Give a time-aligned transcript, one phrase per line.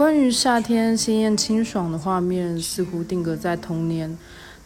[0.00, 4.16] 关于夏天鲜艳清爽的画面，似乎定格在童年。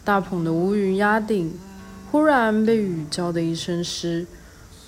[0.01, 1.53] 大棚的乌云压顶，
[2.09, 4.25] 忽然被雨浇得一身湿。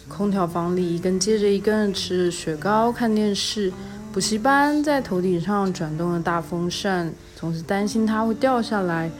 [0.08, 3.74] 空调房里一根接着一根吃着雪糕看电视。
[4.14, 9.12] 补习班在头顶上转动的大风扇，总是担心它会掉下来。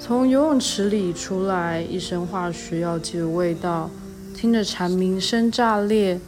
[0.00, 3.88] 从游泳池里出来，一身化学药剂的味道，
[4.34, 6.18] 听着蝉鸣声炸裂。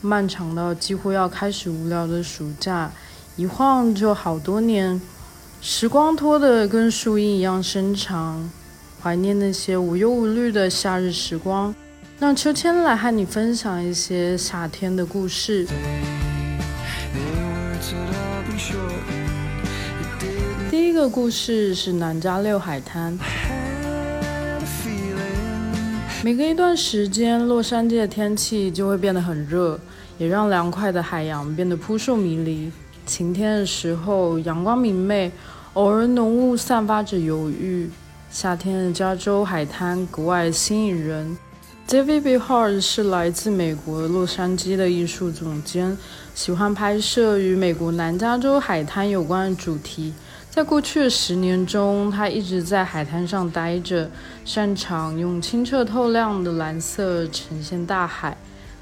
[0.00, 2.92] 漫长到几乎要开始无聊的暑假。
[3.36, 5.00] 一晃就好多年，
[5.60, 8.48] 时光拖得跟树荫一样伸长，
[9.02, 11.74] 怀念那些无忧无虑的夏日时光。
[12.20, 15.66] 让秋千来和你分享一些夏天的故事。
[20.70, 23.18] 第一个故事是南加六海滩。
[26.22, 29.76] 每隔一段时间，洛杉矶的天气就会变得很热，
[30.18, 32.70] 也让凉快的海洋变得扑朔迷离。
[33.06, 35.30] 晴天的时候，阳光明媚，
[35.74, 37.90] 偶尔浓雾散发着忧郁。
[38.30, 41.36] 夏天的加州海滩格外吸引人。
[41.86, 45.96] David Bhard 是来自美国洛杉矶的艺术总监，
[46.34, 50.14] 喜欢拍摄与美国南加州海滩有关的主题。
[50.50, 54.10] 在过去的十年中，他一直在海滩上待着，
[54.44, 58.36] 擅长用清澈透亮的蓝色呈现大海。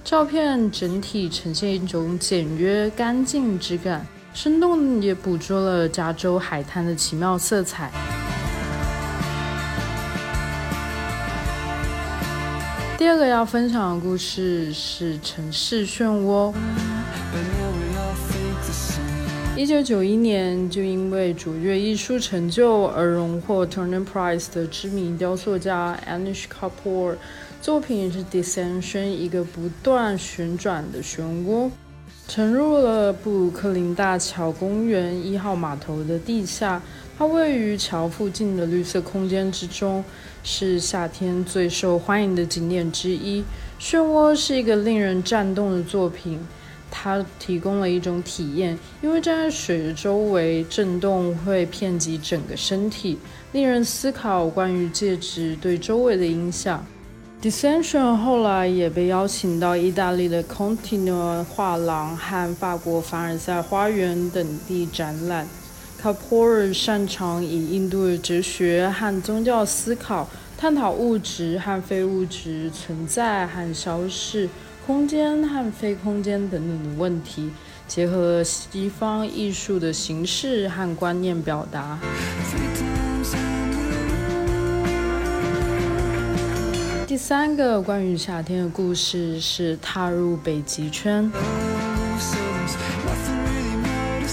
[0.04, 7.88] 照片整体呈现一种简约干净之感，生动也捕捉了加州海滩的奇妙色彩。
[12.98, 16.52] 第二个要分享的故事是城市漩涡。
[19.56, 27.14] 一九九一年，就因为卓越艺术成就而荣获 Turner Prize 的知名雕塑家 Anish Kapoor。
[27.62, 31.70] 作品是 Descension，一个不断旋转的漩涡，
[32.26, 36.82] 沉入了布鲁克林大桥公园一号码头的地下。
[37.16, 40.02] 它位于桥附近的绿色空间之中，
[40.42, 43.44] 是夏天最受欢迎的景点之一。
[43.80, 46.40] 漩涡是一个令人颤动的作品，
[46.90, 53.18] 它提供了一种体验，因为站在水的周围，震动会遍及整个身体，
[53.52, 56.84] 令人思考关于介质对周围的影响。
[57.42, 65.48] Descension 后来也被邀请到意大利的 Continua 画廊和法国凡尔赛花园等地展览。
[66.00, 74.48] Kapoor 擅长以印度的哲学和宗教思考，探讨物质和非物质存在和消逝、
[74.86, 77.50] 空间和非空间等等的问题，
[77.88, 81.98] 结合西方艺术的形式和观念表达。
[87.12, 91.30] 第三个关于夏天的故事是踏入北极圈。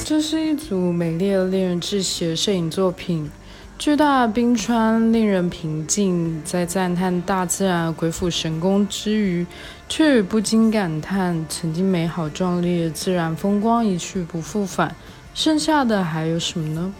[0.06, 3.30] 这是一组美丽的、令人窒息的摄影作品。
[3.78, 9.46] 巨大的冰川令人平静，在赞叹大自然鬼斧神工之余，
[9.90, 14.96] 却也不禁感叹：曾经美好壮丽的自然风光一去不复返，
[15.34, 16.94] 剩下的还有什么呢？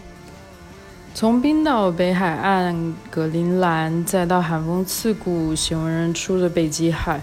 [1.12, 7.20] 从冰岛北海岸格陵兰，再到寒风刺骨、鲜为人出的北极海，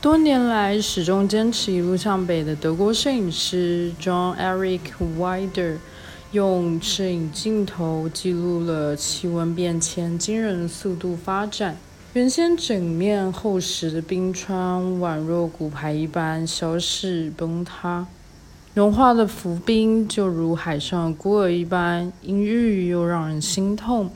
[0.00, 4.80] 多年来始终坚持一路向北的德国摄影师 John Eric
[5.18, 5.76] Wider，
[6.32, 11.76] 用摄影镜头记录了气温变迁惊人的速度发展。
[12.12, 18.06] 原先整面厚实的冰川，宛若骨牌一般消逝崩塌。
[18.72, 24.08] 融化的浮冰就如海上孤儿一般阴郁又让人心痛。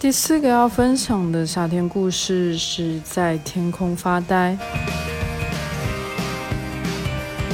[0.00, 4.56] 第四个要分享的夏天故事是在天空发呆。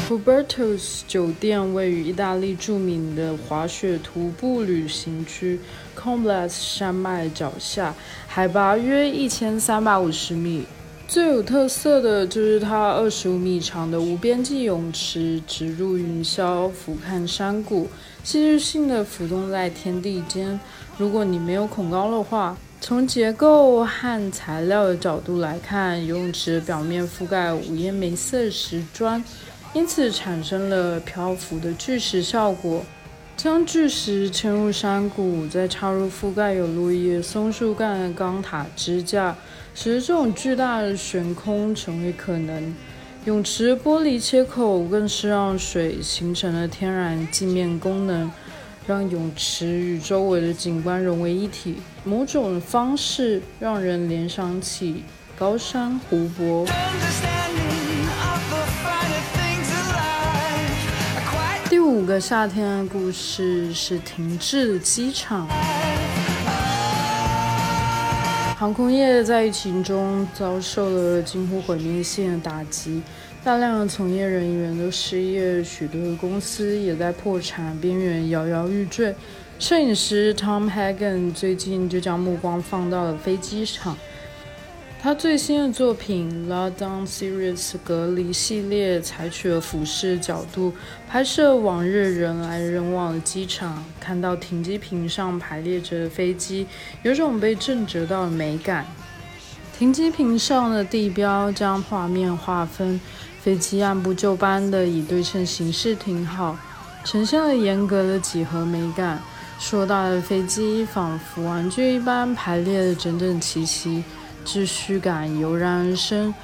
[0.09, 5.59] Hubertus 酒店位于意大利著名的滑雪徒步旅行区
[5.97, 7.93] c o m b l e s 山脉脚下，
[8.29, 10.65] 海拔约一千三百五十米。
[11.09, 17.89] 最有特色的就是它二十五米长的无边际泳池，直入云霄，俯瞰山谷，
[18.23, 20.61] 戏剧性的浮动在天地间。
[20.99, 29.25] 如果你没有恐高的话，从结构和材料的角度来看，游泳池表面覆盖五颜六色石砖，
[29.73, 32.85] 因此产生了漂浮的巨石效果。
[33.39, 39.37] 将巨石嵌入山谷，再插入覆盖有落叶、松树干的钢塔支架，
[39.77, 42.75] 使这种巨大的悬空成为可能。
[43.27, 48.29] 泳池玻璃切口更是让水形成了天然镜面功能，
[48.89, 51.77] 让泳池与周围的景观融为一体。
[52.03, 55.05] 某种方式让人联想起
[55.39, 56.67] 高山湖泊。
[61.99, 65.49] 五个夏天的故事是停滞的机场。
[68.57, 73.03] 航空业在疫情中遭受了近乎毁灭性的打击，
[73.43, 79.13] 大量的从业人员都失业，许多的公司也在破产边缘摇摇欲坠。
[79.59, 83.97] 摄影师 Tom Hagen 最近就将目光放到了飞机场。
[85.01, 90.73] 他最新的作品《Lockdown Series》隔离系列采取了俯视角度
[91.09, 96.67] 拍摄往日人来人往的机场，看到停机坪上排列着的飞机，
[97.05, 98.85] 有种被震折到的美感。
[99.79, 103.01] 停机坪上的地标将画面划分，
[103.41, 106.59] 飞机按部就班地以对称形式停好，
[107.05, 109.23] 呈现了严格的几何美感。
[109.61, 114.03] 硕大的飞机仿佛玩具一般排列的整整齐齐。
[114.51, 116.35] 秩序感油然而生。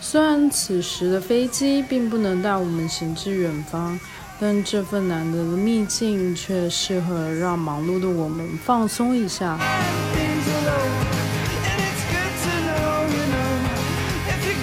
[0.00, 3.96] 虽然此时的飞机并不能带我们行至远方，
[4.40, 9.56] 但这份难得的秘境却适合让忙碌的我们放松一下。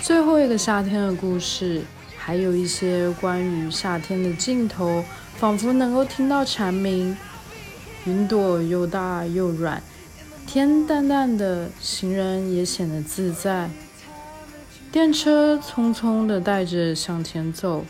[0.02, 1.82] 最后一个夏天的故事，
[2.18, 5.02] 还有一些关于夏天的镜头，
[5.38, 7.16] 仿佛能够听到蝉鸣。
[8.04, 9.82] 云朵又大又软。
[10.52, 13.70] 天淡淡的，行人也显得自在。
[14.92, 17.86] 电车匆匆地带着向前走，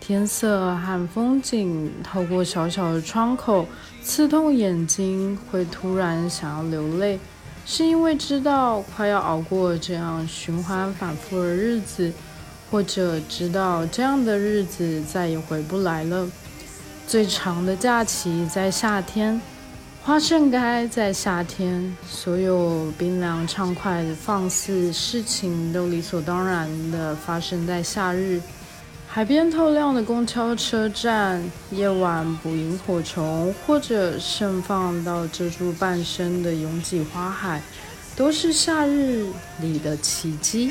[0.00, 3.64] 天色和风景透过小小的窗口
[4.02, 7.20] 刺痛眼睛，会突然想要流泪，
[7.64, 12.12] 是因为知道快要熬过这样循环反复的日子，
[12.72, 16.28] 或者知道这样的日子再也回不来了。
[17.06, 19.40] 最长的假期在夏天。
[20.02, 28.40] 花盛开在夏天，所有冰凉畅快的放肆事情都理所当然地发生在夏日。
[29.06, 37.62] 海边透亮的公交车站，夜晚捕萤火虫，或者盛放到遮住半身的拥挤花海，
[38.16, 39.26] 都是夏日
[39.60, 40.70] 里的奇迹。